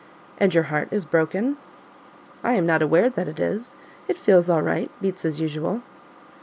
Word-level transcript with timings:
"And 0.39 0.51
your 0.51 0.63
heart 0.63 0.87
is 0.89 1.05
broken?" 1.05 1.57
"I 2.43 2.53
am 2.53 2.65
not 2.65 2.81
aware 2.81 3.07
that 3.07 3.27
it 3.27 3.39
is; 3.39 3.75
it 4.07 4.17
feels 4.17 4.49
all 4.49 4.63
right 4.63 4.89
beats 4.99 5.25
as 5.25 5.39
usual." 5.39 5.83